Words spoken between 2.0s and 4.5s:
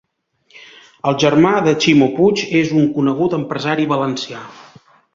Puig és un conegut empresari valencià